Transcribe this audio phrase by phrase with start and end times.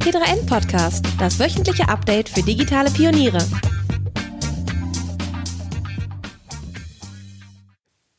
[0.00, 3.38] T3N Podcast, das wöchentliche Update für digitale Pioniere.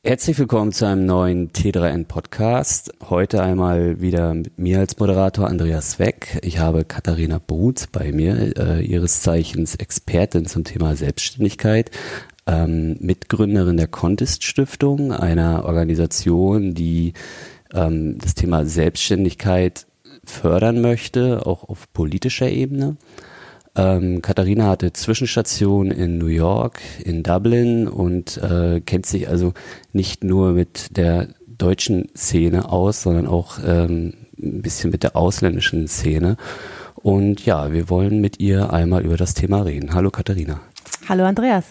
[0.04, 2.94] Herzlich willkommen zu einem neuen T3N Podcast.
[3.10, 6.40] Heute einmal wieder mit mir als Moderator Andreas Weck.
[6.44, 11.90] Ich habe Katharina Brutz bei mir, äh, ihres Zeichens Expertin zum Thema Selbstständigkeit,
[12.46, 17.14] ähm, Mitgründerin der Contest Stiftung, einer Organisation, die
[17.74, 19.88] ähm, das Thema Selbstständigkeit
[20.24, 22.98] fördern möchte, auch auf politischer Ebene.
[23.76, 29.54] Ähm, Katharina hatte Zwischenstation in New York, in Dublin und äh, kennt sich also
[29.94, 35.88] nicht nur mit der deutschen Szene aus, sondern auch ähm, ein bisschen mit der ausländischen
[35.88, 36.36] Szene.
[36.96, 39.94] Und ja, wir wollen mit ihr einmal über das Thema reden.
[39.94, 40.60] Hallo Katharina.
[41.08, 41.66] Hallo Andreas.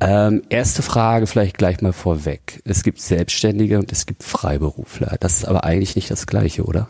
[0.00, 2.62] Ähm, erste Frage vielleicht gleich mal vorweg.
[2.64, 5.16] Es gibt Selbstständige und es gibt Freiberufler.
[5.20, 6.88] Das ist aber eigentlich nicht das Gleiche, oder?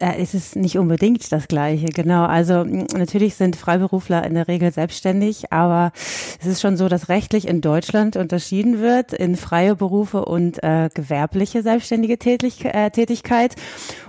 [0.00, 2.24] Äh, ist es nicht unbedingt das Gleiche, genau.
[2.24, 5.92] Also natürlich sind Freiberufler in der Regel selbstständig, aber
[6.40, 10.88] es ist schon so, dass rechtlich in Deutschland unterschieden wird in freie Berufe und äh,
[10.92, 13.54] gewerbliche selbstständige Tätig äh, Tätigkeit.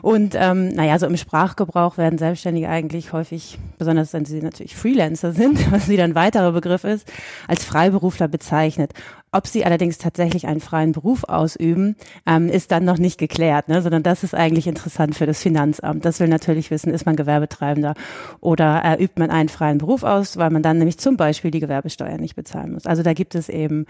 [0.01, 5.33] Und ähm, naja, so im Sprachgebrauch werden Selbstständige eigentlich häufig, besonders wenn sie natürlich Freelancer
[5.33, 7.11] sind, was wieder ein weiterer Begriff ist,
[7.47, 8.93] als Freiberufler bezeichnet.
[9.31, 13.81] Ob sie allerdings tatsächlich einen freien Beruf ausüben, ähm, ist dann noch nicht geklärt, ne?
[13.81, 16.05] sondern das ist eigentlich interessant für das Finanzamt.
[16.05, 17.93] Das will natürlich wissen, ist man Gewerbetreibender
[18.39, 21.59] oder äh, übt man einen freien Beruf aus, weil man dann nämlich zum Beispiel die
[21.59, 22.85] Gewerbesteuer nicht bezahlen muss.
[22.85, 23.85] Also da gibt es eben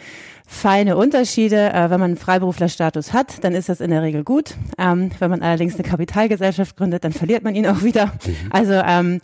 [0.47, 1.71] feine Unterschiede.
[1.71, 4.55] Äh, wenn man einen Freiberuflerstatus hat, dann ist das in der Regel gut.
[4.79, 8.07] Ähm, wenn man allerdings eine Kapitalgesellschaft gründet, dann verliert man ihn auch wieder.
[8.07, 8.35] Mhm.
[8.49, 9.19] Also ähm,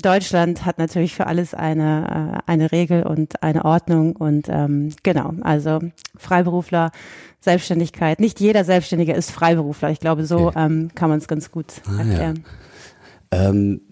[0.00, 5.34] Deutschland hat natürlich für alles eine, äh, eine Regel und eine Ordnung und ähm, genau,
[5.42, 5.80] also
[6.16, 6.92] Freiberufler,
[7.40, 8.18] Selbstständigkeit.
[8.18, 9.90] Nicht jeder Selbstständige ist Freiberufler.
[9.90, 10.64] Ich glaube, so okay.
[10.64, 12.44] ähm, kann man es ganz gut ah, erklären.
[13.32, 13.50] Ja.
[13.50, 13.82] Ähm,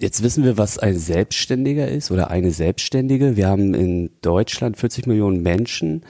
[0.00, 3.36] jetzt wissen wir, was ein Selbstständiger ist oder eine Selbstständige.
[3.36, 6.02] Wir haben in Deutschland 40 Millionen Menschen,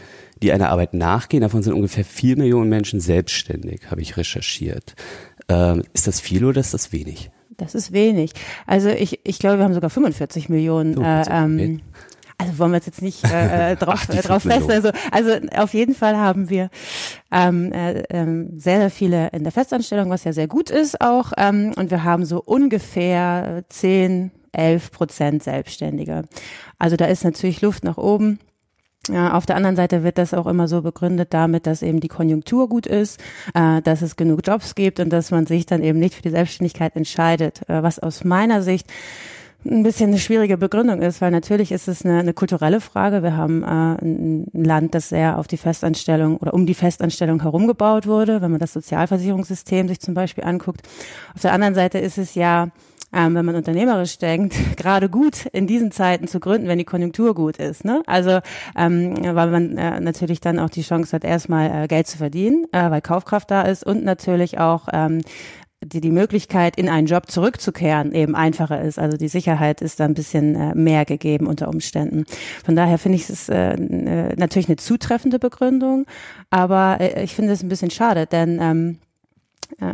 [0.43, 1.43] die einer Arbeit nachgehen.
[1.43, 4.95] Davon sind ungefähr 4 Millionen Menschen selbstständig, habe ich recherchiert.
[5.51, 7.31] Ähm, ist das viel oder ist das wenig?
[7.59, 8.33] Das ist wenig.
[8.67, 10.97] Also ich, ich glaube, wir haben sogar 45 Millionen.
[10.97, 11.81] Oh, äh, ähm,
[12.39, 14.71] also wollen wir jetzt nicht äh, äh drauf, Ach, äh, drauf fest.
[14.71, 16.71] Also, also auf jeden Fall haben wir
[17.33, 21.33] ähm, äh, äh, sehr, sehr viele in der Festanstellung, was ja sehr gut ist auch.
[21.37, 26.23] Ähm, und wir haben so ungefähr 10, 11 Prozent Selbstständige.
[26.79, 28.39] Also da ist natürlich Luft nach oben.
[29.09, 32.09] Ja, auf der anderen Seite wird das auch immer so begründet damit, dass eben die
[32.09, 33.21] Konjunktur gut ist,
[33.55, 36.31] äh, dass es genug Jobs gibt und dass man sich dann eben nicht für die
[36.31, 38.87] Selbstständigkeit entscheidet, äh, was aus meiner Sicht
[39.65, 43.23] ein bisschen eine schwierige Begründung ist, weil natürlich ist es eine, eine kulturelle Frage.
[43.23, 48.07] Wir haben äh, ein Land, das sehr auf die Festanstellung oder um die Festanstellung herumgebaut
[48.07, 50.83] wurde, wenn man das Sozialversicherungssystem sich zum Beispiel anguckt.
[51.35, 52.69] Auf der anderen Seite ist es ja
[53.13, 57.35] ähm, wenn man unternehmerisch denkt, gerade gut in diesen Zeiten zu gründen, wenn die Konjunktur
[57.35, 57.85] gut ist.
[57.85, 58.03] Ne?
[58.07, 58.41] Also
[58.77, 62.67] ähm, weil man äh, natürlich dann auch die Chance hat, erstmal äh, Geld zu verdienen,
[62.73, 65.23] äh, weil Kaufkraft da ist und natürlich auch ähm,
[65.85, 68.99] die, die Möglichkeit, in einen Job zurückzukehren, eben einfacher ist.
[68.99, 72.25] Also die Sicherheit ist da ein bisschen äh, mehr gegeben unter Umständen.
[72.65, 73.77] Von daher finde ich es äh,
[74.37, 76.07] natürlich eine zutreffende Begründung,
[76.51, 78.99] aber äh, ich finde es ein bisschen schade, denn ähm,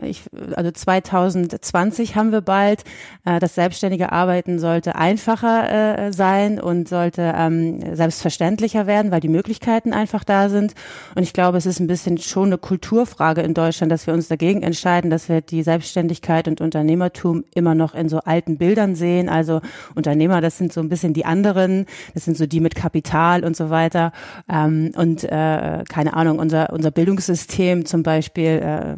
[0.02, 0.22] ich,
[0.54, 2.84] also 2020 haben wir bald.
[3.24, 9.28] Äh, das selbstständige Arbeiten sollte einfacher äh, sein und sollte ähm, selbstverständlicher werden, weil die
[9.28, 10.74] Möglichkeiten einfach da sind.
[11.14, 14.28] Und ich glaube, es ist ein bisschen schon eine Kulturfrage in Deutschland, dass wir uns
[14.28, 19.28] dagegen entscheiden, dass wir die Selbstständigkeit und Unternehmertum immer noch in so alten Bildern sehen.
[19.28, 19.60] Also
[19.94, 23.56] Unternehmer, das sind so ein bisschen die anderen, das sind so die mit Kapital und
[23.56, 24.12] so weiter.
[24.48, 28.94] Ähm, und äh, keine Ahnung, unser unser Bildungssystem zum Beispiel äh,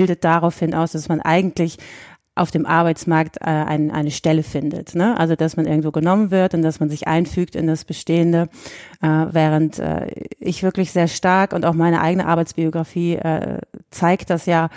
[0.00, 1.76] bildet daraufhin aus, dass man eigentlich
[2.34, 4.94] auf dem Arbeitsmarkt äh, ein, eine Stelle findet.
[4.94, 5.14] Ne?
[5.18, 8.48] Also dass man irgendwo genommen wird und dass man sich einfügt in das Bestehende,
[9.02, 10.06] äh, während äh,
[10.38, 13.58] ich wirklich sehr stark und auch meine eigene Arbeitsbiografie äh,
[13.90, 14.70] zeigt das ja,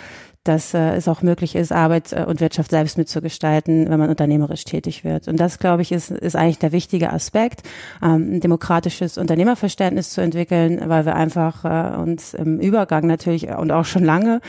[0.44, 4.64] dass äh, es auch möglich ist, Arbeit äh, und Wirtschaft selbst mitzugestalten, wenn man unternehmerisch
[4.64, 5.26] tätig wird.
[5.26, 7.62] Und das, glaube ich, ist, ist eigentlich der wichtige Aspekt,
[8.02, 13.72] ähm, ein demokratisches Unternehmerverständnis zu entwickeln, weil wir einfach äh, uns im Übergang natürlich und
[13.72, 14.40] auch schon lange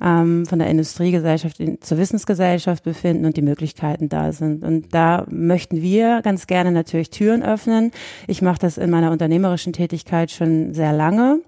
[0.00, 4.62] ähm, von der Industriegesellschaft in, zur Wissensgesellschaft befinden und die Möglichkeiten da sind.
[4.62, 7.90] Und da möchten wir ganz gerne natürlich Türen öffnen.
[8.26, 11.40] Ich mache das in meiner unternehmerischen Tätigkeit schon sehr lange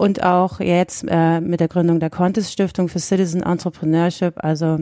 [0.00, 4.78] und auch jetzt äh, mit der Gründung der Contest Stiftung für Citizen Entrepreneurship, also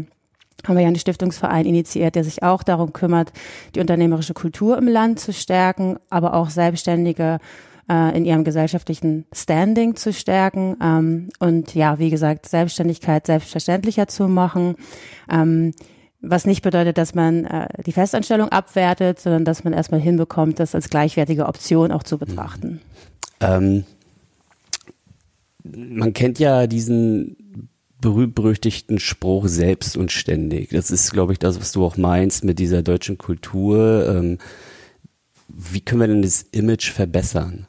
[0.64, 3.32] haben wir ja einen Stiftungsverein initiiert, der sich auch darum kümmert,
[3.74, 7.38] die unternehmerische Kultur im Land zu stärken, aber auch Selbstständige
[7.90, 14.28] äh, in ihrem gesellschaftlichen Standing zu stärken ähm, und ja, wie gesagt, Selbstständigkeit selbstverständlicher zu
[14.28, 14.76] machen.
[15.28, 15.72] Ähm,
[16.20, 20.76] was nicht bedeutet, dass man äh, die Festanstellung abwertet, sondern dass man erstmal hinbekommt, das
[20.76, 22.80] als gleichwertige Option auch zu betrachten.
[23.40, 23.84] Ähm,
[25.76, 27.68] man kennt ja diesen
[28.00, 30.70] berühmt-berüchtigten Spruch selbst und ständig.
[30.70, 34.06] Das ist, glaube ich, das, was du auch meinst mit dieser deutschen Kultur.
[34.08, 34.38] Ähm,
[35.48, 37.66] wie können wir denn das Image verbessern?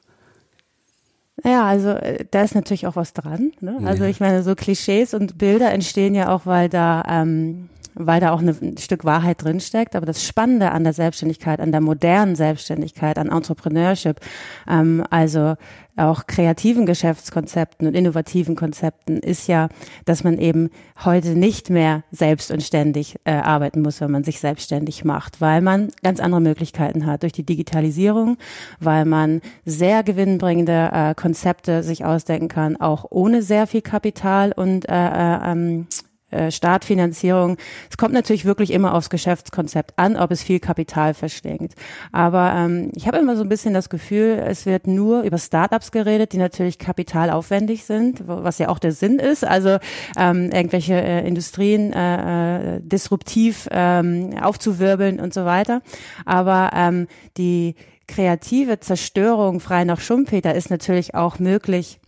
[1.43, 3.53] Ja, also äh, da ist natürlich auch was dran.
[3.61, 3.79] Ne?
[3.85, 4.09] Also ja.
[4.09, 7.69] ich meine, so Klischees und Bilder entstehen ja auch, weil da ähm,
[7.99, 9.95] weil da auch ein Stück Wahrheit drinsteckt.
[9.95, 14.19] Aber das Spannende an der Selbstständigkeit, an der modernen Selbstständigkeit, an Entrepreneurship,
[14.67, 15.55] ähm, also
[15.99, 19.69] auch kreativen Geschäftskonzepten und innovativen Konzepten ist ja,
[20.05, 20.69] dass man eben
[21.03, 25.61] heute nicht mehr selbst und ständig äh, arbeiten muss, wenn man sich selbstständig macht, weil
[25.61, 28.37] man ganz andere Möglichkeiten hat durch die Digitalisierung,
[28.79, 34.87] weil man sehr gewinnbringende äh, Konzepte sich ausdenken kann, auch ohne sehr viel Kapital und
[34.87, 35.87] äh, äh, ähm,
[36.31, 37.57] äh, Startfinanzierung.
[37.89, 41.73] Es kommt natürlich wirklich immer aufs Geschäftskonzept an, ob es viel Kapital verschlingt.
[42.11, 45.91] Aber ähm, ich habe immer so ein bisschen das Gefühl, es wird nur über Startups
[45.91, 49.45] geredet, die natürlich kapitalaufwendig sind, was ja auch der Sinn ist.
[49.45, 49.77] Also
[50.17, 55.81] ähm, irgendwelche äh, Industrien äh, äh, disruptiv ähm, aufzuwirbeln und so weiter.
[56.25, 57.75] Aber ähm, die
[58.07, 61.98] kreative Zerstörung frei nach Schumpeter ist natürlich auch möglich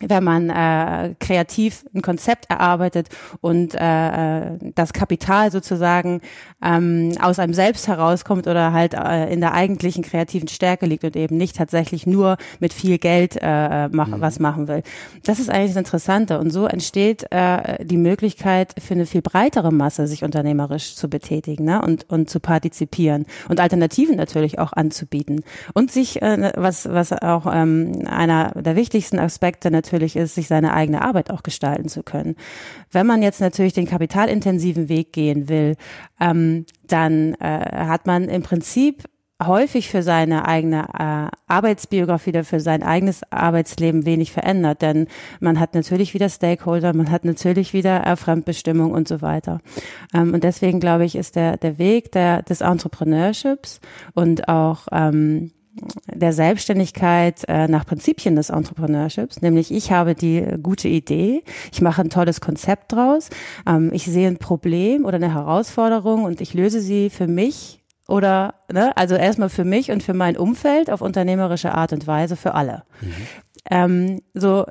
[0.00, 3.08] wenn man äh, kreativ ein Konzept erarbeitet
[3.40, 6.20] und äh, äh, das Kapital sozusagen
[6.62, 11.14] ähm, aus einem selbst herauskommt oder halt äh, in der eigentlichen kreativen Stärke liegt und
[11.14, 14.20] eben nicht tatsächlich nur mit viel Geld äh, mach, mhm.
[14.20, 14.82] was machen will.
[15.24, 19.70] Das ist eigentlich das Interessante und so entsteht äh, die Möglichkeit für eine viel breitere
[19.70, 21.80] Masse, sich unternehmerisch zu betätigen ne?
[21.80, 27.46] und, und zu partizipieren und Alternativen natürlich auch anzubieten und sich, äh, was, was auch
[27.52, 32.36] ähm, einer der wichtigsten Aspekte natürlich ist, sich seine eigene Arbeit auch gestalten zu können.
[32.90, 35.76] Wenn man jetzt natürlich den kapitalintensiven Weg gehen will,
[36.20, 39.04] ähm, dann äh, hat man im Prinzip
[39.44, 45.08] häufig für seine eigene äh, Arbeitsbiografie oder für sein eigenes Arbeitsleben wenig verändert, denn
[45.40, 49.60] man hat natürlich wieder Stakeholder, man hat natürlich wieder äh, Fremdbestimmung und so weiter.
[50.14, 53.80] Ähm, und deswegen glaube ich, ist der der Weg der des Entrepreneurships
[54.14, 55.50] und auch ähm,
[56.12, 61.42] der Selbstständigkeit äh, nach Prinzipien des Entrepreneurships, nämlich ich habe die gute Idee,
[61.72, 63.30] ich mache ein tolles Konzept draus,
[63.66, 68.54] ähm, ich sehe ein Problem oder eine Herausforderung und ich löse sie für mich oder,
[68.72, 72.54] ne, also erstmal für mich und für mein Umfeld auf unternehmerische Art und Weise für
[72.54, 72.84] alle.
[73.00, 73.14] Mhm.
[73.70, 74.66] Ähm, so,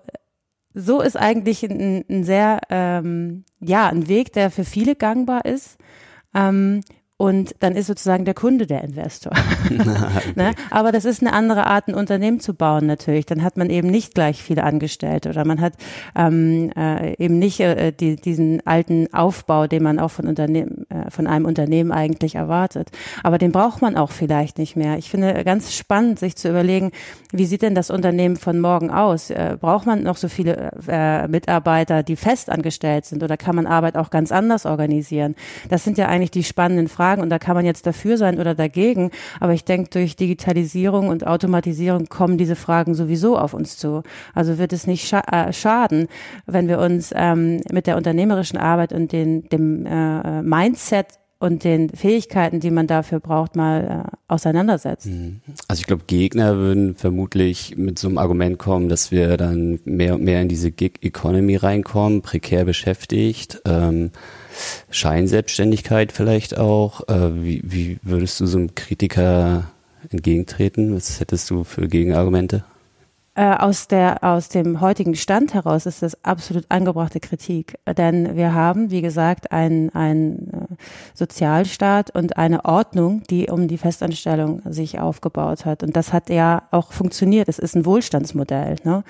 [0.74, 5.78] so ist eigentlich ein, ein sehr, ähm, ja, ein Weg, der für viele gangbar ist.
[6.36, 6.82] Ähm,
[7.18, 9.34] und dann ist sozusagen der Kunde der Investor.
[10.36, 10.54] ne?
[10.72, 13.28] Aber das ist eine andere Art, ein Unternehmen zu bauen natürlich.
[13.28, 15.74] Dann hat man eben nicht gleich viele Angestellte oder man hat
[16.16, 21.12] ähm, äh, eben nicht äh, die, diesen alten Aufbau, den man auch von, Unternehmen, äh,
[21.12, 22.90] von einem Unternehmen eigentlich erwartet.
[23.22, 24.98] Aber den braucht man auch vielleicht nicht mehr.
[24.98, 26.92] Ich finde ganz spannend, sich zu überlegen,
[27.32, 29.30] wie sieht denn das Unternehmen von morgen aus?
[29.30, 33.68] Äh, braucht man noch so viele äh, Mitarbeiter, die fest angestellt sind oder kann man
[33.68, 35.36] Arbeit auch ganz anders organisieren?
[35.70, 38.40] Das sind ja eigentlich die spannenden Fragen Fragen und da kann man jetzt dafür sein
[38.40, 39.12] oder dagegen.
[39.42, 44.04] Aber ich denke, durch Digitalisierung und Automatisierung kommen diese Fragen sowieso auf uns zu.
[44.34, 46.08] Also wird es nicht scha äh, schaden,
[46.46, 51.08] wenn wir uns ähm, mit der unternehmerischen Arbeit und den, dem äh, Mindset
[51.40, 55.08] und den Fähigkeiten, die man dafür braucht, mal äh, auseinandersetzt.
[55.08, 55.42] Mhm.
[55.68, 60.16] Also ich glaube, Gegner würden vermutlich mit so einem Argument kommen, dass wir dann mehr
[60.16, 63.62] und mehr in diese Gig-Economy reinkommen, prekär beschäftigt.
[63.66, 64.12] Ähm,
[64.90, 67.08] Scheinselbstständigkeit vielleicht auch.
[67.08, 69.66] Äh, wie, wie würdest du so einem Kritiker
[70.12, 70.96] entgegentreten?
[70.96, 72.64] Was hättest du für Gegenargumente?
[73.36, 78.54] Äh, aus der aus dem heutigen Stand heraus ist das absolut angebrachte Kritik, denn wir
[78.54, 80.76] haben, wie gesagt, einen ein äh,
[81.16, 86.62] Sozialstaat und eine Ordnung, die um die Festanstellung sich aufgebaut hat und das hat ja
[86.70, 87.50] auch funktioniert.
[87.50, 88.76] Es ist ein Wohlstandsmodell.
[88.84, 89.04] Ne?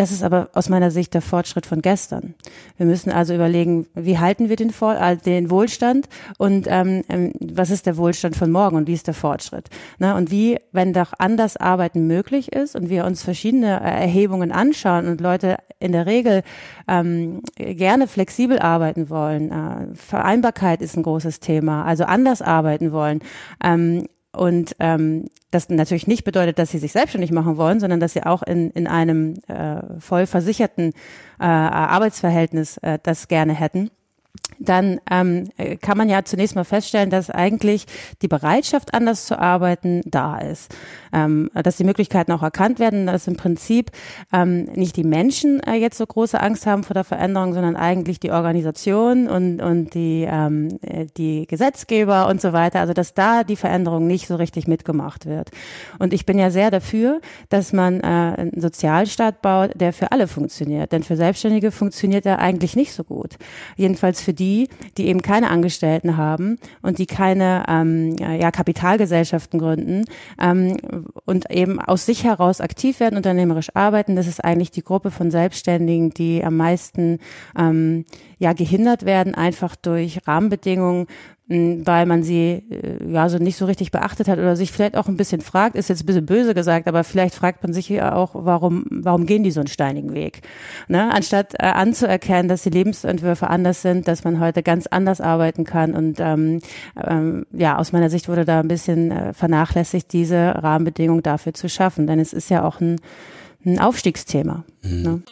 [0.00, 2.34] Das ist aber aus meiner Sicht der Fortschritt von gestern.
[2.78, 7.34] Wir müssen also überlegen, wie halten wir den, Vor äh, den Wohlstand und ähm, ähm,
[7.38, 9.68] was ist der Wohlstand von morgen und wie ist der Fortschritt.
[9.98, 10.14] Ne?
[10.14, 15.06] Und wie, wenn doch anders Arbeiten möglich ist und wir uns verschiedene äh, Erhebungen anschauen
[15.06, 16.44] und Leute in der Regel
[16.88, 23.20] ähm, gerne flexibel arbeiten wollen, äh, Vereinbarkeit ist ein großes Thema, also anders arbeiten wollen,
[23.62, 28.12] ähm, und ähm, das natürlich nicht bedeutet, dass sie sich selbstständig machen wollen, sondern dass
[28.12, 30.92] sie auch in, in einem äh, voll versicherten
[31.40, 33.90] äh, Arbeitsverhältnis äh, das gerne hätten
[34.60, 35.48] dann ähm,
[35.80, 37.86] kann man ja zunächst mal feststellen, dass eigentlich
[38.22, 40.74] die Bereitschaft, anders zu arbeiten, da ist.
[41.12, 43.90] Ähm, dass die Möglichkeiten auch erkannt werden, dass im Prinzip
[44.32, 48.20] ähm, nicht die Menschen äh, jetzt so große Angst haben vor der Veränderung, sondern eigentlich
[48.20, 52.80] die Organisation und, und die, ähm, äh, die Gesetzgeber und so weiter.
[52.80, 55.50] Also dass da die Veränderung nicht so richtig mitgemacht wird.
[55.98, 60.28] Und ich bin ja sehr dafür, dass man äh, einen Sozialstaat baut, der für alle
[60.28, 60.92] funktioniert.
[60.92, 63.36] Denn für Selbstständige funktioniert er eigentlich nicht so gut.
[63.76, 64.49] Jedenfalls für die,
[64.96, 70.04] die eben keine Angestellten haben und die keine ähm, ja, Kapitalgesellschaften gründen
[70.40, 70.76] ähm,
[71.24, 74.16] und eben aus sich heraus aktiv werden, unternehmerisch arbeiten.
[74.16, 77.18] Das ist eigentlich die Gruppe von Selbstständigen, die am meisten
[77.58, 78.04] ähm,
[78.40, 81.06] ja gehindert werden, einfach durch Rahmenbedingungen,
[81.46, 85.08] weil man sie äh, ja so nicht so richtig beachtet hat oder sich vielleicht auch
[85.08, 88.14] ein bisschen fragt, ist jetzt ein bisschen böse gesagt, aber vielleicht fragt man sich ja
[88.14, 90.42] auch, warum, warum gehen die so einen steinigen Weg?
[90.88, 91.12] Ne?
[91.12, 95.94] Anstatt äh, anzuerkennen, dass die Lebensentwürfe anders sind, dass man heute ganz anders arbeiten kann
[95.94, 96.60] und ähm,
[96.96, 101.68] ähm, ja, aus meiner Sicht wurde da ein bisschen äh, vernachlässigt, diese Rahmenbedingungen dafür zu
[101.68, 103.00] schaffen, denn es ist ja auch ein,
[103.66, 104.64] ein Aufstiegsthema.
[104.82, 105.02] Mhm.
[105.02, 105.22] Ne?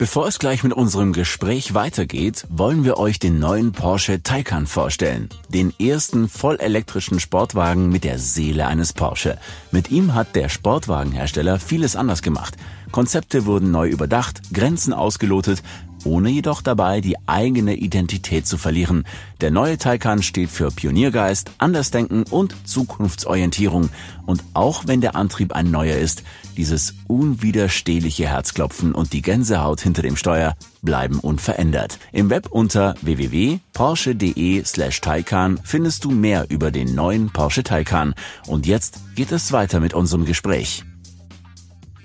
[0.00, 5.28] Bevor es gleich mit unserem Gespräch weitergeht, wollen wir euch den neuen Porsche Taycan vorstellen.
[5.48, 9.38] Den ersten vollelektrischen Sportwagen mit der Seele eines Porsche.
[9.72, 12.54] Mit ihm hat der Sportwagenhersteller vieles anders gemacht.
[12.92, 15.64] Konzepte wurden neu überdacht, Grenzen ausgelotet,
[16.08, 19.04] ohne jedoch dabei die eigene Identität zu verlieren.
[19.42, 23.90] Der neue Taycan steht für Pioniergeist, Andersdenken und Zukunftsorientierung.
[24.24, 26.22] Und auch wenn der Antrieb ein neuer ist,
[26.56, 31.98] dieses unwiderstehliche Herzklopfen und die Gänsehaut hinter dem Steuer bleiben unverändert.
[32.12, 38.14] Im Web unter www.porsche.de slash Taycan findest du mehr über den neuen Porsche Taycan.
[38.46, 40.84] Und jetzt geht es weiter mit unserem Gespräch.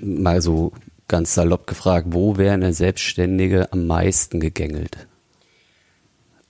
[0.02, 0.74] Mal so
[1.14, 5.08] ganz salopp gefragt, wo wäre eine Selbstständige am meisten gegängelt?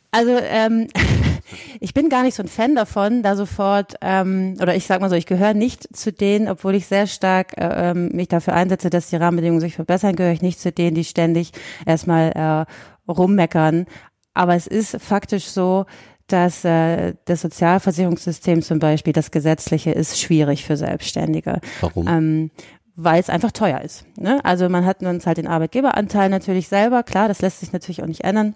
[0.09, 0.87] Also ähm,
[1.81, 5.09] ich bin gar nicht so ein Fan davon, da sofort, ähm, oder ich sag mal
[5.09, 8.89] so, ich gehöre nicht zu denen, obwohl ich sehr stark äh, ähm, mich dafür einsetze,
[8.89, 11.51] dass die Rahmenbedingungen sich verbessern, gehöre ich nicht zu denen, die ständig
[11.85, 13.85] erstmal äh, rummeckern.
[14.33, 15.87] Aber es ist faktisch so,
[16.27, 21.59] dass äh, das Sozialversicherungssystem zum Beispiel, das gesetzliche, ist schwierig für Selbstständige.
[21.81, 22.07] Warum?
[22.07, 22.51] Ähm,
[22.95, 24.05] weil es einfach teuer ist.
[24.17, 24.39] Ne?
[24.43, 28.07] Also man hat uns halt den Arbeitgeberanteil natürlich selber, klar, das lässt sich natürlich auch
[28.07, 28.55] nicht ändern.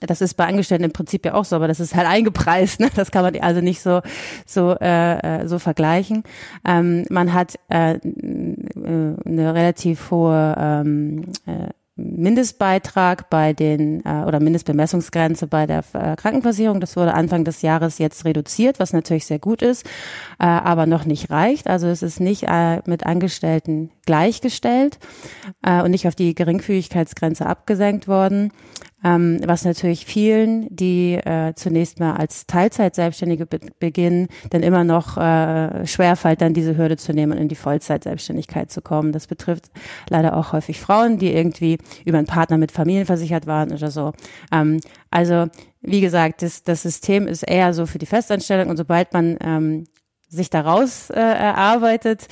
[0.00, 2.80] Das ist bei Angestellten im Prinzip ja auch so, aber das ist halt eingepreist.
[2.80, 2.90] Ne?
[2.94, 4.00] Das kann man also nicht so
[4.46, 6.24] so äh, äh so vergleichen.
[6.66, 11.68] Ähm, man hat äh, eine relativ hohe ähm, äh,
[12.02, 16.80] Mindestbeitrag bei den äh, oder Mindestbemessungsgrenze bei der äh, Krankenversicherung.
[16.80, 19.86] Das wurde Anfang des Jahres jetzt reduziert, was natürlich sehr gut ist,
[20.38, 21.68] äh, aber noch nicht reicht.
[21.68, 24.98] Also es ist nicht äh, mit Angestellten gleichgestellt
[25.62, 28.52] äh, und nicht auf die Geringfügigkeitsgrenze abgesenkt worden
[29.04, 35.16] ähm, was natürlich vielen, die äh, zunächst mal als Teilzeit-Selbstständige be beginnen, dann immer noch
[35.16, 39.12] äh, schwerfällt, dann diese Hürde zu nehmen und in die Vollzeit-Selbstständigkeit zu kommen.
[39.12, 39.70] Das betrifft
[40.08, 44.12] leider auch häufig Frauen, die irgendwie über einen Partner mit Familien versichert waren oder so.
[44.52, 44.80] Ähm,
[45.10, 45.46] also
[45.80, 49.84] wie gesagt, das, das System ist eher so für die Festanstellung und sobald man ähm,
[50.28, 52.26] sich daraus äh, erarbeitet,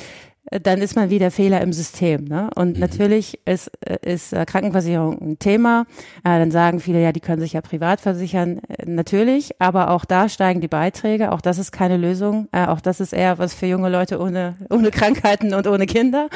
[0.50, 2.24] dann ist man wieder Fehler im System.
[2.24, 2.50] Ne?
[2.54, 2.80] Und mhm.
[2.80, 3.70] natürlich ist,
[4.02, 5.86] ist äh, Krankenversicherung ein Thema.
[6.24, 8.60] Äh, dann sagen viele, ja, die können sich ja privat versichern.
[8.68, 11.32] Äh, natürlich, aber auch da steigen die Beiträge.
[11.32, 12.48] Auch das ist keine Lösung.
[12.52, 16.28] Äh, auch das ist eher was für junge Leute ohne, ohne Krankheiten und ohne Kinder.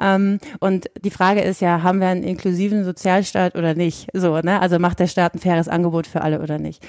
[0.00, 4.08] Ähm, und die Frage ist ja, haben wir einen inklusiven Sozialstaat oder nicht?
[4.14, 4.60] So, ne?
[4.60, 6.84] Also macht der Staat ein faires Angebot für alle oder nicht?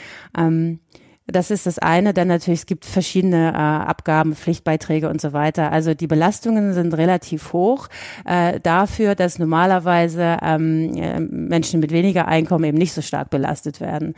[1.31, 2.13] Das ist das eine.
[2.13, 5.71] Dann natürlich, es gibt verschiedene äh, Abgaben, Pflichtbeiträge und so weiter.
[5.71, 7.87] Also die Belastungen sind relativ hoch
[8.25, 13.81] äh, dafür, dass normalerweise ähm, äh, Menschen mit weniger Einkommen eben nicht so stark belastet
[13.81, 14.13] werden.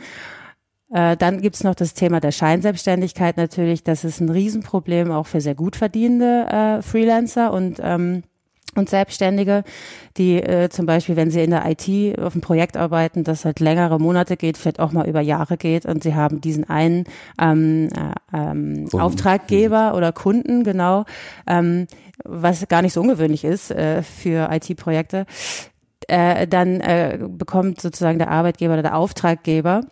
[0.92, 3.82] Äh, dann gibt's noch das Thema der Scheinselbstständigkeit natürlich.
[3.82, 8.22] Das ist ein Riesenproblem auch für sehr gut verdienende äh, Freelancer und ähm,
[8.76, 9.64] und Selbstständige,
[10.16, 13.60] die äh, zum Beispiel, wenn sie in der IT auf einem Projekt arbeiten, das halt
[13.60, 17.04] längere Monate geht, vielleicht auch mal über Jahre geht und sie haben diesen einen
[17.40, 21.04] ähm, äh, ähm, Auftraggeber oder Kunden, genau,
[21.46, 21.86] ähm,
[22.24, 25.26] was gar nicht so ungewöhnlich ist äh, für IT-Projekte,
[26.08, 29.82] äh, dann äh, bekommt sozusagen der Arbeitgeber oder der Auftraggeber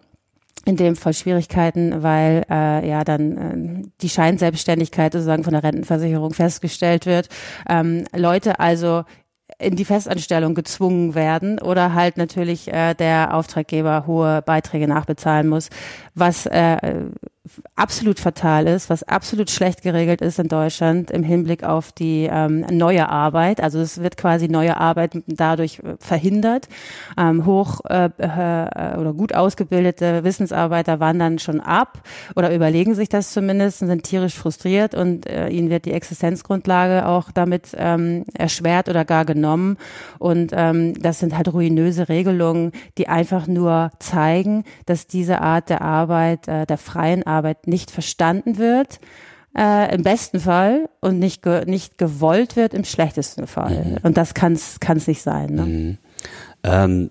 [0.64, 6.33] in dem Fall Schwierigkeiten, weil äh, ja dann äh, die Scheinselbstständigkeit sozusagen von der Rentenversicherung
[6.35, 7.28] festgestellt wird.
[7.69, 9.04] Ähm, Leute also
[9.59, 15.69] in die Festanstellung gezwungen werden oder halt natürlich äh, der Auftraggeber hohe Beiträge nachbezahlen muss,
[16.14, 16.76] was äh,
[17.75, 22.61] absolut fatal ist, was absolut schlecht geregelt ist in Deutschland im Hinblick auf die ähm,
[22.71, 23.61] neue Arbeit.
[23.61, 26.69] Also es wird quasi neue Arbeit dadurch äh, verhindert.
[27.19, 32.02] Ähm, hoch äh, äh, oder gut ausgebildete Wissensarbeiter wandern schon ab
[32.37, 37.07] oder überlegen sich das zumindest und sind tierisch frustriert und äh, ihnen wird die Existenzgrundlage
[37.09, 39.78] auch damit ähm, erschwert oder gar genommen.
[40.21, 45.81] Und ähm, das sind halt ruinöse Regelungen, die einfach nur zeigen, dass diese Art der
[46.02, 49.00] Arbeit, äh, der freien Arbeit nicht verstanden wird.
[49.56, 53.85] Äh, im besten Fall und nicht ge nicht gewollt wird im schlechtesten Fall.
[53.85, 53.97] Mhm.
[54.02, 55.54] Und das kann es nicht sein.
[55.54, 55.62] Ne?
[55.66, 55.99] Mhm.
[56.62, 57.11] Ähm,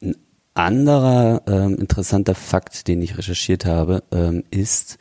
[0.00, 0.16] ein
[0.54, 4.96] anderer ähm, interessanter Fakt, den ich recherchiert habe, ähm, ist,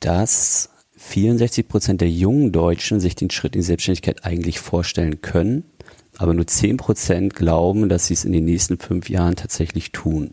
[0.00, 5.64] dass 64 Prozent der jungen Deutschen sich den Schritt in die Selbstständigkeit eigentlich vorstellen können,
[6.16, 10.32] aber nur 10 Prozent glauben, dass sie es in den nächsten fünf Jahren tatsächlich tun.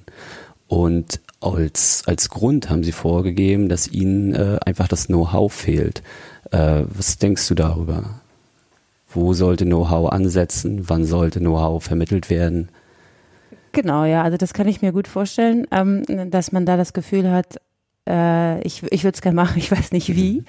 [0.67, 6.01] Und als, als Grund haben sie vorgegeben, dass ihnen äh, einfach das Know-how fehlt.
[6.51, 8.21] Äh, was denkst du darüber?
[9.09, 10.89] Wo sollte Know-how ansetzen?
[10.89, 12.69] Wann sollte Know-how vermittelt werden?
[13.71, 17.29] Genau, ja, also das kann ich mir gut vorstellen, ähm, dass man da das Gefühl
[17.29, 17.59] hat,
[18.07, 20.43] äh, ich, ich würde es gerne machen, ich weiß nicht wie.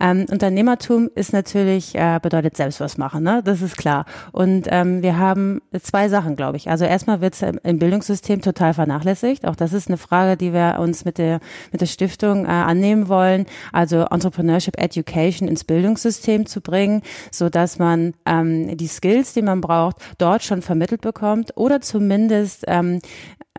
[0.00, 3.42] Ähm, Unternehmertum ist natürlich, äh, bedeutet selbst was machen, ne?
[3.44, 4.04] das ist klar.
[4.32, 6.70] Und ähm, wir haben zwei Sachen, glaube ich.
[6.70, 9.46] Also erstmal wird es im Bildungssystem total vernachlässigt.
[9.46, 11.40] Auch das ist eine Frage, die wir uns mit der,
[11.72, 13.46] mit der Stiftung äh, annehmen wollen.
[13.72, 19.60] Also Entrepreneurship Education ins Bildungssystem zu bringen, so dass man ähm, die Skills, die man
[19.60, 23.00] braucht, dort schon vermittelt bekommt oder zumindest ähm,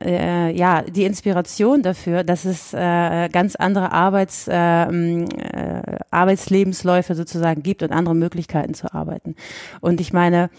[0.02, 7.64] äh, ja die Inspiration dafür, dass es äh, ganz andere Arbeits, äh, äh, Arbeitslebensläufe sozusagen
[7.64, 9.36] gibt und andere Möglichkeiten zu arbeiten.
[9.82, 10.50] Und ich meine,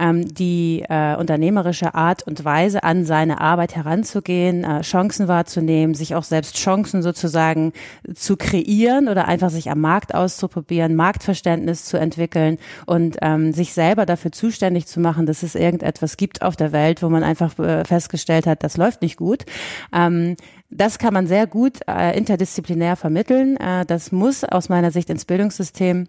[0.00, 6.14] ähm, die äh, unternehmerische Art und Weise an seine Arbeit heranzugehen, äh, Chancen wahrzunehmen, sich
[6.14, 7.72] auch selbst Chancen sozusagen
[8.14, 14.06] zu kreieren oder einfach sich am Markt auszuprobieren, Marktverständnis zu entwickeln und ähm, sich selber
[14.06, 17.84] dafür zuständig zu machen, dass es irgendetwas gibt auf der Welt, wo man einfach äh,
[17.84, 19.44] festgestellt hat, das läuft nicht gut.
[19.92, 20.36] Ähm,
[20.70, 23.56] das kann man sehr gut äh, interdisziplinär vermitteln.
[23.56, 26.06] Äh, das muss aus meiner Sicht ins Bildungssystem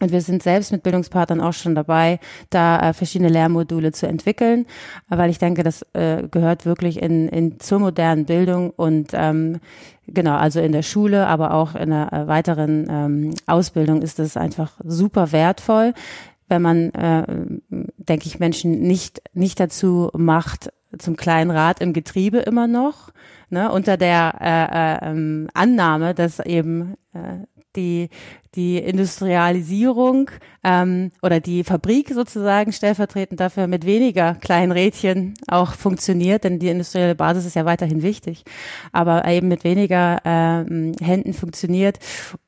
[0.00, 2.18] und wir sind selbst mit Bildungspartnern auch schon dabei,
[2.50, 4.66] da äh, verschiedene Lehrmodule zu entwickeln,
[5.08, 9.60] weil ich denke, das äh, gehört wirklich in, in zur modernen Bildung und ähm,
[10.06, 14.36] genau, also in der Schule, aber auch in der äh, weiteren ähm, Ausbildung ist das
[14.36, 15.94] einfach super wertvoll,
[16.48, 17.24] wenn man, äh,
[17.70, 23.12] denke ich, Menschen nicht nicht dazu macht, zum kleinen Rad im Getriebe immer noch,
[23.50, 28.08] ne, unter der äh, äh, ähm, Annahme, dass eben äh, die,
[28.54, 30.30] die Industrialisierung
[30.62, 36.68] ähm, oder die Fabrik sozusagen stellvertretend dafür mit weniger kleinen Rädchen auch funktioniert, denn die
[36.68, 38.44] industrielle Basis ist ja weiterhin wichtig,
[38.92, 41.98] aber eben mit weniger ähm, Händen funktioniert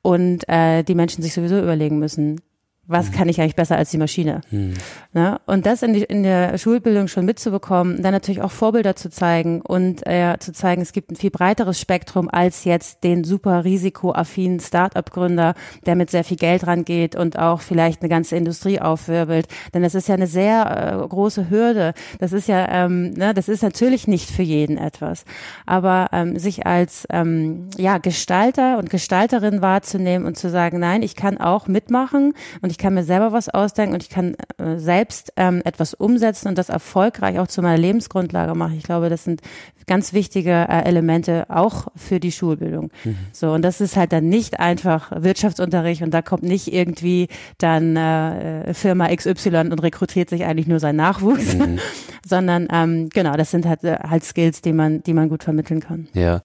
[0.03, 2.41] und äh, die Menschen sich sowieso überlegen müssen,
[2.87, 4.43] was kann ich eigentlich besser als die Maschine?
[4.51, 4.75] Mhm.
[5.13, 5.41] Ne?
[5.47, 9.63] Und das in, die, in der Schulbildung schon mitzubekommen, dann natürlich auch Vorbilder zu zeigen
[9.63, 14.61] und äh, zu zeigen, es gibt ein viel breiteres Spektrum als jetzt den super risikoaffinen
[14.61, 15.55] Start-up-Gründer,
[15.87, 19.49] der mit sehr viel Geld rangeht und auch vielleicht eine ganze Industrie aufwirbelt.
[19.73, 21.95] Denn das ist ja eine sehr äh, große Hürde.
[22.19, 25.25] Das ist ja, ähm, ne, das ist natürlich nicht für jeden etwas.
[25.65, 31.17] Aber ähm, sich als ähm, ja, Gestalter und Gestalterin wahrzunehmen und zu sagen, nein, ich
[31.17, 35.33] kann auch mitmachen und ich kann mir selber was ausdenken und ich kann äh, selbst
[35.37, 38.75] ähm, etwas umsetzen und das erfolgreich auch zu meiner Lebensgrundlage machen.
[38.77, 39.43] Ich glaube, das sind
[39.87, 42.91] ganz wichtige äh, Elemente auch für die Schulbildung.
[43.05, 43.17] Mhm.
[43.31, 47.95] So und das ist halt dann nicht einfach Wirtschaftsunterricht und da kommt nicht irgendwie dann
[47.95, 51.79] äh, Firma XY und rekrutiert sich eigentlich nur seinen Nachwuchs, mhm.
[52.27, 55.79] sondern ähm, genau, das sind halt, äh, halt Skills, die man, die man gut vermitteln
[55.79, 56.09] kann.
[56.13, 56.43] Ja.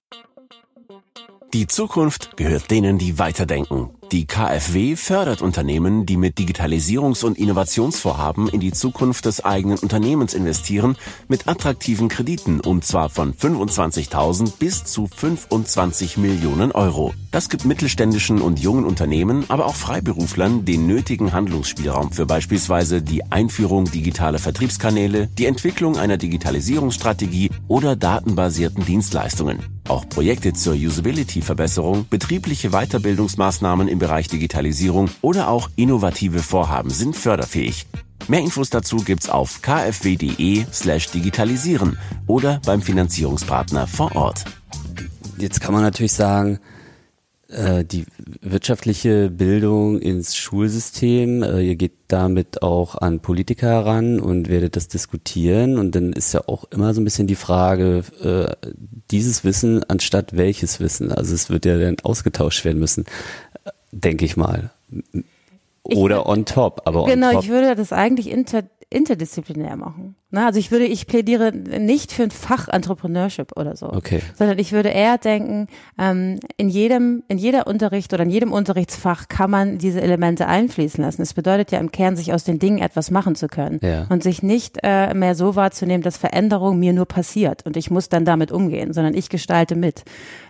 [1.52, 3.90] Die Zukunft gehört denen, die weiterdenken.
[4.12, 10.34] Die KfW fördert Unternehmen, die mit Digitalisierungs- und Innovationsvorhaben in die Zukunft des eigenen Unternehmens
[10.34, 10.96] investieren,
[11.28, 17.14] mit attraktiven Krediten und zwar von 25.000 bis zu 25 Millionen Euro.
[17.30, 23.30] Das gibt mittelständischen und jungen Unternehmen, aber auch Freiberuflern den nötigen Handlungsspielraum für beispielsweise die
[23.30, 29.60] Einführung digitaler Vertriebskanäle, die Entwicklung einer Digitalisierungsstrategie oder datenbasierten Dienstleistungen.
[29.86, 37.86] Auch Projekte zur Usability-Verbesserung, betriebliche Weiterbildungsmaßnahmen im Bereich Digitalisierung oder auch innovative Vorhaben sind förderfähig.
[38.26, 44.44] Mehr Infos dazu gibt's auf kfw.de slash digitalisieren oder beim Finanzierungspartner vor Ort.
[45.38, 46.58] Jetzt kann man natürlich sagen,
[47.50, 48.06] äh, die
[48.42, 51.42] wirtschaftliche Bildung ins Schulsystem.
[51.42, 55.76] Äh, ihr geht damit auch an Politiker heran und werdet das diskutieren.
[55.76, 58.68] Und dann ist ja auch immer so ein bisschen die Frage, äh,
[59.10, 61.10] dieses Wissen anstatt welches Wissen.
[61.10, 63.04] Also es wird ja dann ausgetauscht werden müssen,
[63.92, 64.70] denke ich mal.
[65.96, 67.44] Oder on top, aber Genau, on top.
[67.44, 68.62] ich würde das eigentlich inter,
[69.04, 70.16] interdisziplinär machen.
[70.32, 74.20] Na, also ich würde, ich plädiere nicht für ein Fach Entrepreneurship oder so, okay.
[74.38, 75.66] sondern ich würde eher denken,
[75.98, 81.02] ähm, in jedem, in jeder Unterricht oder in jedem Unterrichtsfach kann man diese Elemente einfließen
[81.02, 81.22] lassen.
[81.22, 84.06] Es bedeutet ja im Kern, sich aus den Dingen etwas machen zu können Ja.
[84.08, 88.08] und sich nicht äh, mehr so wahrzunehmen, dass Veränderung mir nur passiert und ich muss
[88.08, 90.04] dann damit umgehen, sondern ich gestalte mit.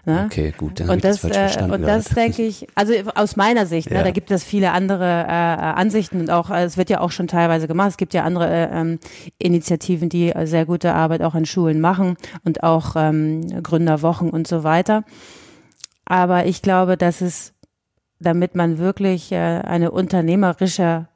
[0.04, 0.24] Ne?
[0.26, 2.20] Okay, gut, dann Und ich das falsch äh, verstanden und das gerade.
[2.20, 3.98] denke ich, also aus meiner Sicht, Ja.
[3.98, 7.28] ne, da gibt es viele andere Ansichten und auch, äh, es wird ja auch schon
[7.28, 7.90] teilweise gemacht.
[7.90, 8.98] Es gibt ja andere äh, ähm,
[9.38, 14.46] Initiativen, die äh, sehr gute Arbeit auch in Schulen machen und auch ähm, Gründerwochen und
[14.46, 15.04] so weiter.
[16.04, 17.54] Aber ich glaube, dass es,
[18.18, 21.06] damit man wirklich äh, eine unternehmerische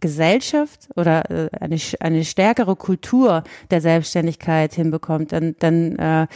[0.00, 6.26] Gesellschaft oder äh, eine, eine stärkere Kultur der Selbstständigkeit hinbekommt, dann, dann äh,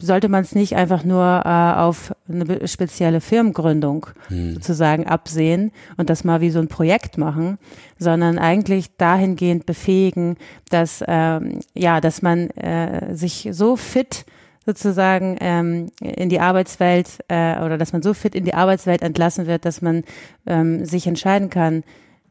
[0.00, 6.24] sollte man es nicht einfach nur äh, auf eine spezielle Firmengründung sozusagen absehen und das
[6.24, 7.58] mal wie so ein Projekt machen,
[7.98, 10.36] sondern eigentlich dahingehend befähigen,
[10.70, 14.24] dass ähm, ja, dass man äh, sich so fit
[14.66, 19.46] sozusagen ähm, in die Arbeitswelt äh, oder dass man so fit in die Arbeitswelt entlassen
[19.46, 20.02] wird, dass man
[20.46, 21.84] ähm, sich entscheiden kann,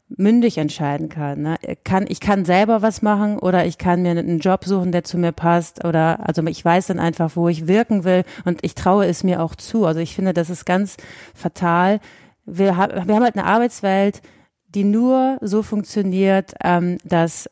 [0.08, 1.42] mündig entscheiden kann.
[1.42, 1.56] Ne?
[1.84, 2.06] kann.
[2.08, 5.32] Ich kann selber was machen oder ich kann mir einen Job suchen, der zu mir
[5.32, 9.24] passt oder also ich weiß dann einfach, wo ich wirken will und ich traue es
[9.24, 9.84] mir auch zu.
[9.84, 10.96] Also ich finde, das ist ganz
[11.34, 12.00] fatal.
[12.44, 14.22] Wir, wir haben halt eine Arbeitswelt,
[14.68, 17.50] die nur so funktioniert, ähm, dass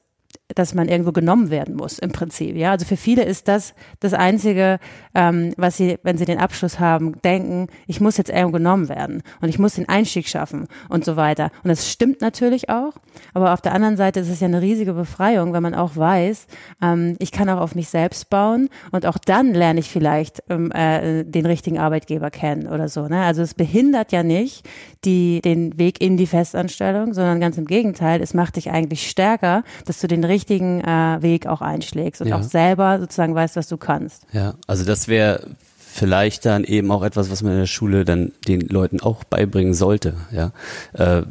[0.55, 2.55] dass man irgendwo genommen werden muss im Prinzip.
[2.55, 4.79] Ja, also für viele ist das das einzige,
[5.15, 9.23] ähm, was sie, wenn sie den Abschluss haben, denken: Ich muss jetzt irgendwo genommen werden
[9.41, 11.51] und ich muss den Einstieg schaffen und so weiter.
[11.63, 12.93] Und das stimmt natürlich auch,
[13.33, 16.47] aber auf der anderen Seite ist es ja eine riesige Befreiung, wenn man auch weiß,
[16.83, 20.71] ähm, ich kann auch auf mich selbst bauen und auch dann lerne ich vielleicht ähm,
[20.73, 23.09] äh, den richtigen Arbeitgeber kennen oder so.
[23.09, 23.23] Ne?
[23.23, 24.69] Also es behindert ja nicht
[25.07, 29.65] die den Weg in die Festanstellung, sondern ganz im Gegenteil, es macht dich eigentlich stärker,
[29.87, 32.37] dass du den richtigen äh, Weg auch einschlägst und Ja.
[32.39, 34.27] auch selber sozusagen weißt, was du kannst.
[34.33, 35.47] Ja, also das wäre
[35.79, 39.75] vielleicht dann eben auch etwas, was man in der Schule dann den Leuten auch beibringen
[39.75, 40.15] sollte.
[40.33, 40.51] Ja,
[40.93, 41.23] äh,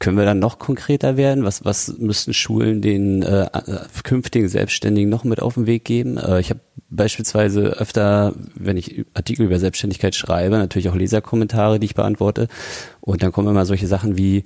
[0.00, 1.44] können wir dann noch konkreter werden?
[1.44, 6.16] Was was müssten Schulen den äh, äh, künftigen Selbstständigen noch mit auf den Weg geben?
[6.18, 11.86] Äh, ich habe beispielsweise öfter, wenn ich Artikel über Selbstständigkeit schreibe, natürlich auch Leserkommentare, die
[11.86, 12.48] ich beantworte,
[13.00, 14.44] und dann kommen immer solche Sachen wie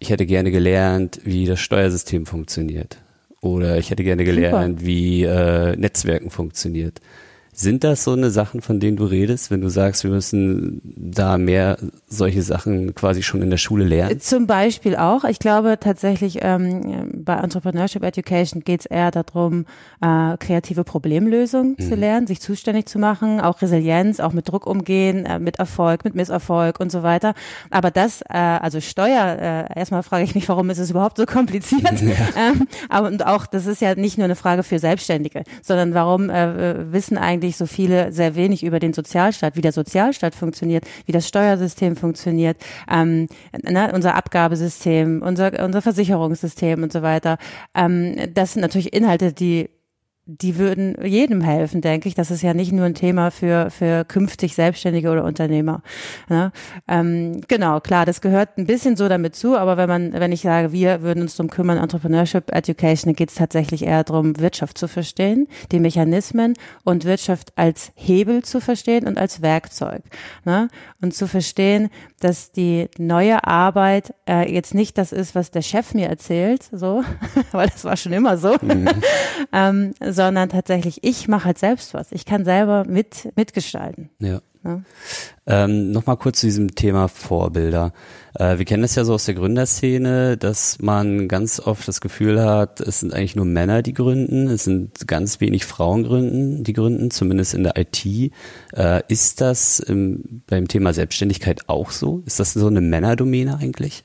[0.00, 2.96] ich hätte gerne gelernt, wie das Steuersystem funktioniert.
[3.40, 7.00] Oder ich hätte gerne gelernt, wie äh, Netzwerken funktioniert.
[7.60, 11.36] Sind das so eine Sachen, von denen du redest, wenn du sagst, wir müssen da
[11.36, 11.76] mehr
[12.08, 14.18] solche Sachen quasi schon in der Schule lernen?
[14.18, 15.24] Zum Beispiel auch.
[15.24, 19.66] Ich glaube tatsächlich, ähm, bei Entrepreneurship Education geht es eher darum,
[20.00, 25.26] äh, kreative Problemlösung zu lernen, sich zuständig zu machen, auch Resilienz, auch mit Druck umgehen,
[25.26, 27.34] äh, mit Erfolg, mit Misserfolg und so weiter.
[27.70, 31.26] Aber das, äh, also Steuer, äh, erstmal frage ich mich, warum ist es überhaupt so
[31.26, 31.82] kompliziert?
[32.36, 36.30] Ähm, aber und auch, das ist ja nicht nur eine Frage für Selbstständige, sondern warum
[36.30, 41.12] äh, wissen eigentlich so viele sehr wenig über den Sozialstaat, wie der Sozialstaat funktioniert, wie
[41.12, 42.56] das Steuersystem funktioniert,
[42.90, 43.28] ähm,
[43.62, 47.38] ne, unser Abgabesystem, unser, unser Versicherungssystem und so weiter.
[47.74, 49.68] Ähm, das sind natürlich Inhalte, die
[50.38, 52.14] die würden jedem helfen, denke ich.
[52.14, 55.82] Das ist ja nicht nur ein Thema für, für künftig Selbstständige oder Unternehmer.
[56.28, 56.52] Ne?
[56.86, 60.42] Ähm, genau, klar, das gehört ein bisschen so damit zu, aber wenn man, wenn ich
[60.42, 64.78] sage, wir würden uns darum kümmern, Entrepreneurship Education, dann geht es tatsächlich eher darum, Wirtschaft
[64.78, 70.02] zu verstehen, die Mechanismen und Wirtschaft als Hebel zu verstehen und als Werkzeug.
[70.44, 70.68] Ne?
[71.00, 71.90] Und zu verstehen,
[72.20, 77.02] dass die neue Arbeit äh, jetzt nicht das ist, was der Chef mir erzählt, so,
[77.52, 78.56] weil das war schon immer so,
[79.52, 82.12] ähm, sondern tatsächlich, ich mache halt selbst was.
[82.12, 84.10] Ich kann selber mit mitgestalten.
[84.18, 84.42] Ja.
[84.62, 84.82] Ja.
[85.46, 87.94] Ähm, Nochmal kurz zu diesem Thema Vorbilder.
[88.34, 92.44] Äh, wir kennen das ja so aus der Gründerszene, dass man ganz oft das Gefühl
[92.44, 96.74] hat, es sind eigentlich nur Männer, die gründen, es sind ganz wenig Frauen gründen, die
[96.74, 98.04] gründen, zumindest in der IT.
[98.04, 102.22] Äh, ist das ähm, beim Thema Selbstständigkeit auch so?
[102.26, 104.04] Ist das so eine Männerdomäne eigentlich?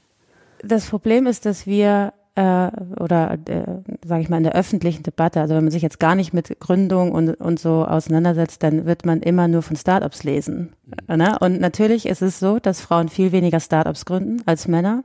[0.63, 2.69] Das Problem ist, dass wir äh,
[2.99, 3.63] oder äh,
[4.05, 6.59] sage ich mal in der öffentlichen Debatte, also wenn man sich jetzt gar nicht mit
[6.59, 10.73] Gründung und, und so auseinandersetzt, dann wird man immer nur von Startups lesen.
[11.07, 11.37] Ne?
[11.39, 15.03] Und natürlich ist es so, dass Frauen viel weniger Startups gründen als Männer.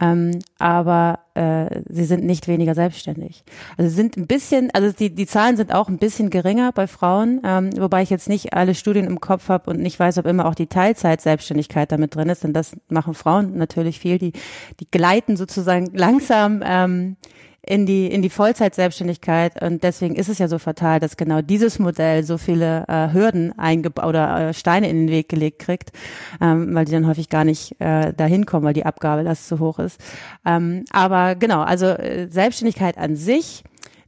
[0.00, 3.44] Ähm, aber äh, sie sind nicht weniger selbstständig.
[3.76, 7.40] Also sind ein bisschen, also die, die Zahlen sind auch ein bisschen geringer bei Frauen,
[7.44, 10.46] ähm, wobei ich jetzt nicht alle Studien im Kopf habe und nicht weiß, ob immer
[10.46, 14.18] auch die Teilzeit-Selbstständigkeit damit drin ist, denn das machen Frauen natürlich viel.
[14.18, 14.32] Die,
[14.80, 17.16] die gleiten sozusagen langsam ähm,
[17.64, 21.78] in die in die Vollzeitselbstständigkeit und deswegen ist es ja so fatal, dass genau dieses
[21.78, 25.92] Modell so viele äh, Hürden eingebaut oder äh, Steine in den Weg gelegt kriegt,
[26.40, 29.78] ähm, weil die dann häufig gar nicht äh, dahin kommen, weil die Abgabelast zu hoch
[29.78, 30.00] ist.
[30.44, 33.62] Ähm, aber genau, also äh, Selbstständigkeit an sich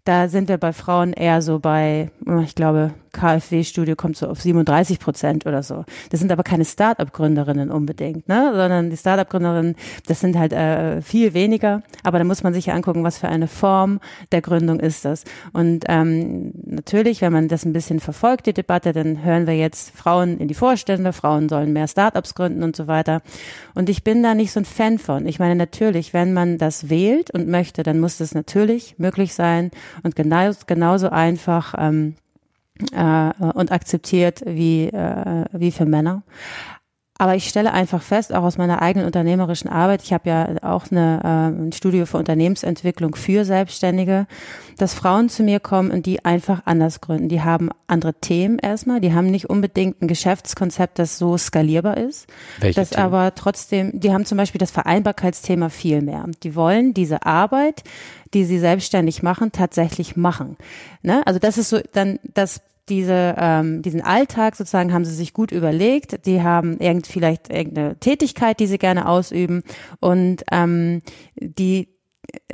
[0.04, 2.10] da sind wir bei Frauen eher so bei,
[2.42, 5.84] ich glaube, KfW-Studie kommt so auf 37 Prozent oder so.
[6.10, 8.52] Das sind aber keine Start-up-Gründerinnen unbedingt, ne?
[8.54, 11.82] sondern die Start-up-Gründerinnen, das sind halt äh, viel weniger.
[12.02, 14.00] Aber da muss man sich ja angucken, was für eine Form
[14.32, 15.24] der Gründung ist das.
[15.52, 19.96] Und ähm, natürlich, wenn man das ein bisschen verfolgt, die Debatte, dann hören wir jetzt
[19.96, 23.22] Frauen in die Vorstände, Frauen sollen mehr Start-ups gründen und so weiter.
[23.74, 25.26] Und ich bin da nicht so ein Fan von.
[25.26, 29.70] Ich meine, natürlich, wenn man das wählt und möchte, dann muss das natürlich möglich sein
[30.02, 32.16] und genau, genauso einfach ähm,
[32.92, 36.22] äh, und akzeptiert wie, äh, wie für Männer.
[37.16, 40.90] Aber ich stelle einfach fest, auch aus meiner eigenen unternehmerischen Arbeit, ich habe ja auch
[40.90, 44.26] eine, äh, ein Studio für Unternehmensentwicklung für Selbstständige,
[44.78, 47.28] dass Frauen zu mir kommen und die einfach anders gründen.
[47.28, 52.26] Die haben andere Themen erstmal, die haben nicht unbedingt ein Geschäftskonzept, das so skalierbar ist.
[52.58, 53.04] Welche das Themen?
[53.04, 56.26] aber trotzdem, die haben zum Beispiel das Vereinbarkeitsthema viel mehr.
[56.42, 57.84] Die wollen diese Arbeit,
[58.34, 60.56] die sie selbstständig machen, tatsächlich machen.
[61.02, 61.22] Ne?
[61.26, 65.52] Also das ist so dann das diese, ähm, diesen Alltag sozusagen haben sie sich gut
[65.52, 66.26] überlegt.
[66.26, 69.62] Die haben irgend, vielleicht irgendeine Tätigkeit, die sie gerne ausüben
[70.00, 71.02] und ähm,
[71.36, 71.88] die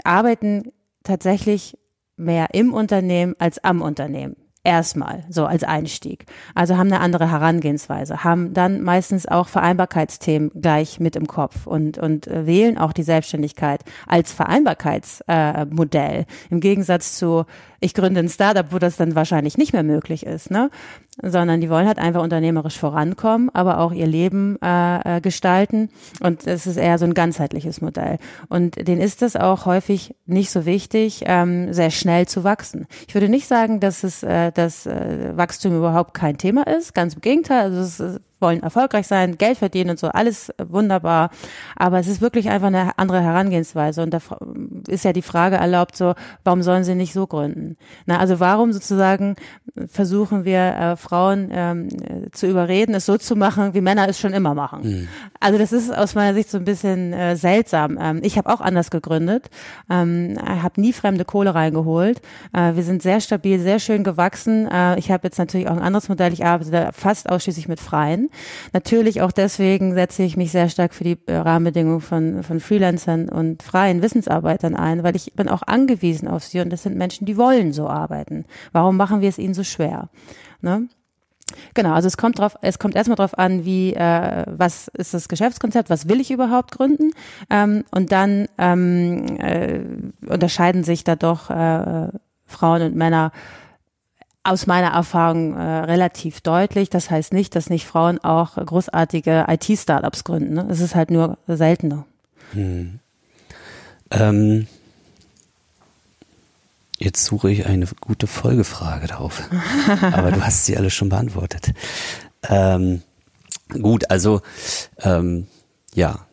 [0.05, 1.77] arbeiten tatsächlich
[2.17, 4.37] mehr im Unternehmen als am Unternehmen.
[4.63, 6.27] Erstmal, so als Einstieg.
[6.55, 11.97] Also haben eine andere Herangehensweise, haben dann meistens auch Vereinbarkeitsthemen gleich mit im Kopf und,
[11.97, 16.21] und äh, wählen auch die Selbstständigkeit als Vereinbarkeitsmodell.
[16.21, 17.47] Äh, Im Gegensatz zu
[17.81, 20.71] ich gründe ein Startup, wo das dann wahrscheinlich nicht mehr möglich ist, ne?
[21.23, 25.91] Sondern die wollen halt einfach unternehmerisch vorankommen, aber auch ihr Leben äh, äh, gestalten.
[26.21, 28.19] Und es ist eher so ein ganzheitliches Modell.
[28.49, 32.87] Und denen ist es auch häufig nicht so wichtig, ähm, sehr schnell zu wachsen.
[33.09, 36.95] Ich würde nicht sagen, dass es äh, dass äh, Wachstum überhaupt kein Thema ist.
[36.95, 37.65] Ganz im Gegenteil.
[37.65, 41.31] Also es wollen erfolgreich sein, Geld verdienen und so, alles wunderbar.
[41.77, 44.03] Aber es ist wirklich einfach eine andere Herangehensweise.
[44.03, 44.21] Und da
[44.89, 47.77] ist ja die Frage erlaubt, so, warum sollen sie nicht so gründen?
[48.07, 49.37] Na, also warum sozusagen
[49.87, 51.89] versuchen wir äh, Frauen ähm,
[52.33, 54.81] zu überreden, es so zu machen, wie Männer es schon immer machen?
[54.83, 55.09] Mhm.
[55.39, 57.99] Also das ist aus meiner Sicht so ein bisschen äh, seltsam.
[58.01, 59.51] Ähm, ich habe auch anders gegründet,
[59.89, 62.21] ähm, habe nie fremde Kohle reingeholt.
[62.53, 64.69] Äh, wir sind sehr stabil, sehr schön gewachsen.
[64.69, 66.33] Äh, ich habe jetzt natürlich auch ein anderes Modell.
[66.33, 68.30] Ich arbeite fast ausschließlich mit Freien.
[68.73, 73.29] Natürlich auch deswegen setze ich mich sehr stark für die äh, Rahmenbedingungen von, von Freelancern
[73.29, 77.27] und freien Wissensarbeitern ein, weil ich bin auch angewiesen auf sie und das sind Menschen,
[77.27, 78.45] die wollen so arbeiten.
[78.73, 80.09] Warum machen wir es ihnen so schwer?
[80.61, 80.89] Ne?
[81.75, 85.29] Genau, also es kommt drauf, es kommt erstmal drauf an, wie, äh, was ist das
[85.29, 87.13] Geschäftskonzept, was will ich überhaupt gründen?
[87.49, 89.81] Ähm, und dann ähm, äh,
[90.27, 92.09] unterscheiden sich da doch äh,
[92.47, 93.33] Frauen und Männer
[94.43, 96.91] aus meiner Erfahrung äh, relativ deutlich.
[96.91, 100.55] Das heißt nicht, dass nicht Frauen auch großartige IT-Startups gründen.
[100.55, 100.67] Ne?
[100.71, 102.07] Es ist halt nur seltener.
[102.53, 103.01] Hm.
[104.11, 104.67] Ähm,
[106.99, 109.43] jetzt suche ich eine gute Folgefrage darauf.
[110.13, 111.73] Aber du hast sie alle schon beantwortet.
[112.49, 113.03] Ähm,
[113.69, 114.41] gut, also
[114.99, 115.47] ähm,
[115.95, 116.27] ja,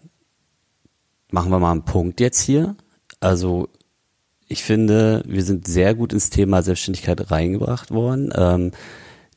[1.29, 2.75] machen wir mal einen Punkt jetzt hier.
[3.19, 3.67] Also
[4.47, 8.31] ich finde, wir sind sehr gut ins Thema Selbstständigkeit reingebracht worden.
[8.35, 8.71] Ähm,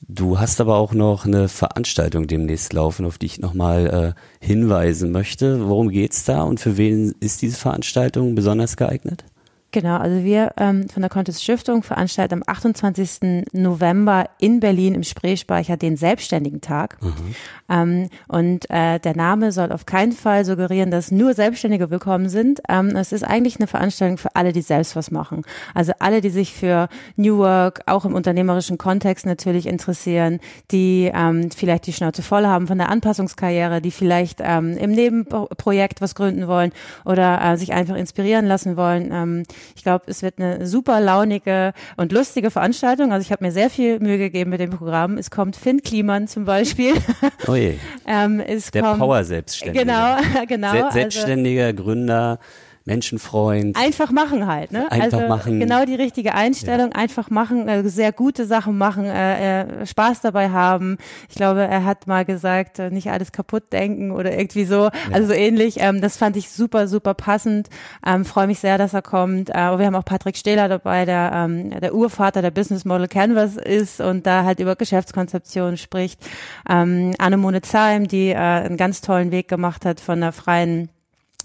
[0.00, 5.10] du hast aber auch noch eine Veranstaltung demnächst laufen, auf die ich nochmal äh, hinweisen
[5.10, 5.68] möchte.
[5.68, 9.24] Worum geht's da und für wen ist diese Veranstaltung besonders geeignet?
[9.72, 13.44] Genau, also wir ähm, von der Contest Stiftung veranstalten am 28.
[13.52, 17.00] November in Berlin im Spreespeicher den Selbstständigen Tag.
[17.00, 17.34] Mhm.
[17.68, 22.60] Ähm, und äh, der Name soll auf keinen Fall suggerieren, dass nur Selbstständige willkommen sind.
[22.68, 25.42] Ähm, es ist eigentlich eine Veranstaltung für alle, die selbst was machen.
[25.72, 30.40] Also alle, die sich für New Work auch im unternehmerischen Kontext natürlich interessieren,
[30.72, 36.00] die ähm, vielleicht die Schnauze voll haben von der Anpassungskarriere, die vielleicht ähm, im Nebenprojekt
[36.00, 36.72] was gründen wollen
[37.04, 39.10] oder äh, sich einfach inspirieren lassen wollen.
[39.12, 39.44] Ähm,
[39.76, 43.12] ich glaube, es wird eine super launige und lustige Veranstaltung.
[43.12, 45.18] Also ich habe mir sehr viel Mühe gegeben mit dem Programm.
[45.18, 46.94] Es kommt Finn Kliman zum Beispiel.
[47.46, 47.78] Oh je.
[48.06, 48.42] ähm,
[48.74, 49.84] Der Power-Selbstständige.
[49.84, 50.16] Genau,
[50.48, 50.72] genau.
[50.72, 52.38] Se also Selbstständiger, also, Gründer,
[52.86, 53.76] Menschenfreund.
[53.76, 54.90] Einfach machen halt, ne?
[54.90, 55.60] Einfach also machen.
[55.60, 56.96] Genau die richtige Einstellung, ja.
[56.96, 60.96] einfach machen, äh, sehr gute Sachen machen, äh, äh, Spaß dabei haben.
[61.28, 64.92] Ich glaube, er hat mal gesagt, äh, nicht alles kaputt denken oder irgendwie so, ja.
[65.12, 65.76] also so ähnlich.
[65.78, 67.68] Ähm, das fand ich super, super passend.
[68.06, 69.50] Ähm, Freue mich sehr, dass er kommt.
[69.50, 73.08] Äh, aber wir haben auch Patrick Stehler dabei, der ähm, der Urvater der Business Model
[73.08, 76.20] Canvas ist und da halt über Geschäftskonzeption spricht.
[76.68, 80.88] Ähm, Annemone Zaim, die äh, einen ganz tollen Weg gemacht hat von der freien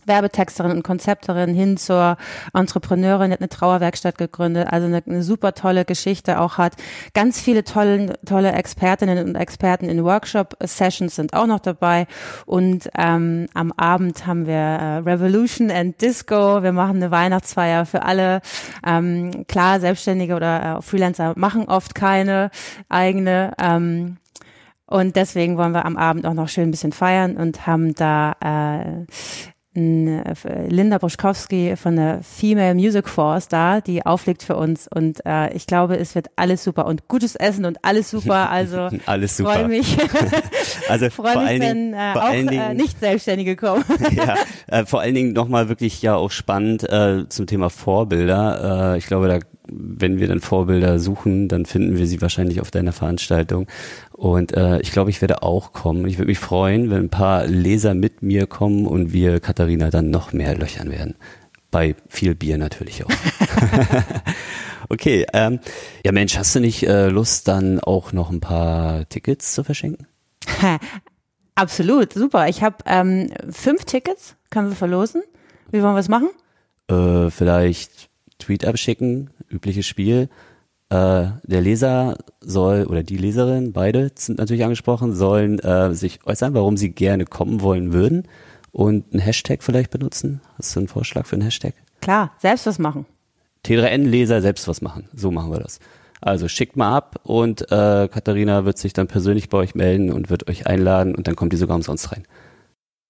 [0.06, 2.18] Werbetexterin und Konzepterin hin zur
[2.54, 6.74] Entrepreneurin, hat eine Trauerwerkstatt gegründet, also eine, eine super tolle Geschichte auch hat.
[7.13, 12.08] Ganz viele tolle, tolle Expertinnen und Experten in Workshop-Sessions sind auch noch dabei
[12.46, 16.63] und ähm, am Abend haben wir äh, Revolution and Disco.
[16.63, 18.41] Wir machen eine Weihnachtsfeier für alle.
[18.86, 22.52] Ähm, klar, Selbstständige oder äh, Freelancer machen oft keine
[22.89, 23.54] eigene.
[23.60, 24.18] Ähm,
[24.88, 28.36] und deswegen wollen wir am Abend auch noch schön ein bisschen feiern und haben da
[28.39, 29.06] äh,
[29.76, 35.68] Linda Bruschkowski von der Female Music Force da, die auflegt für uns und äh, ich
[35.68, 39.54] glaube, es wird alles super und gutes Essen und alles super, also alles super.
[39.54, 39.98] freue mich,
[40.90, 43.84] also freue mich, wenn äh, auch äh, Dingen, äh, nicht Selbstständige kommen.
[44.12, 44.36] ja,
[44.68, 48.94] äh, vor allen Dingen nochmal wirklich ja auch spannend äh, zum Thema Vorbilder.
[48.94, 52.71] Äh, ich glaube, da wenn wir dann Vorbilder suchen, dann finden wir sie wahrscheinlich auf
[52.71, 53.67] deiner Veranstaltung.
[54.12, 56.08] Und äh, ich glaube, ich werde auch kommen.
[56.08, 60.10] Ich würde mich freuen, wenn ein paar Leser mit mir kommen und wir Katharina dann
[60.10, 61.15] noch mehr löchern werden.
[61.71, 63.10] Bei viel Bier natürlich auch.
[64.89, 65.60] okay, ähm,
[66.06, 70.08] ja Mensch, hast du nicht äh, Lust, dann auch noch ein paar Tickets zu verschenken?
[71.56, 72.47] Absolut, super.
[72.49, 75.23] Ich habe ähm, fünf Tickets, können wir verlosen.
[75.71, 76.30] Wie wollen wir es machen?
[76.89, 80.30] Äh, vielleicht Tweet abschicken, übliches Spiel.
[80.89, 86.54] Äh, der Leser soll oder die Leserin, beide sind natürlich angesprochen, sollen äh, sich äußern,
[86.54, 88.28] warum sie gerne kommen wollen würden
[88.71, 90.41] und einen Hashtag vielleicht benutzen.
[90.58, 91.74] Hast du einen Vorschlag für einen Hashtag?
[92.02, 93.06] Klar, selbst was machen.
[93.65, 95.10] T3N-Leser selbst was machen.
[95.15, 95.80] So machen wir das.
[96.21, 100.30] Also schickt mal ab und äh, Katharina wird sich dann persönlich bei euch melden und
[100.30, 102.24] wird euch einladen und dann kommt die sogar umsonst rein.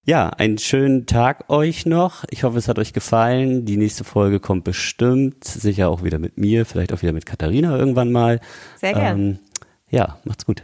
[0.08, 2.22] Ja, einen schönen Tag euch noch.
[2.30, 3.64] Ich hoffe, es hat euch gefallen.
[3.64, 7.76] Die nächste Folge kommt bestimmt, sicher auch wieder mit mir, vielleicht auch wieder mit Katharina
[7.76, 8.38] irgendwann mal.
[8.76, 9.20] Sehr gerne.
[9.20, 9.38] Ähm,
[9.90, 10.62] ja, macht's gut.